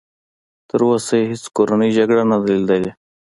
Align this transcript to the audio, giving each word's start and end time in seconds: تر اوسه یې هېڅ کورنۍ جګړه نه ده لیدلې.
تر 0.69 0.79
اوسه 0.89 1.13
یې 1.19 1.29
هېڅ 1.31 1.43
کورنۍ 1.55 1.89
جګړه 1.97 2.23
نه 2.31 2.37
ده 2.41 2.45
لیدلې. 2.55 2.91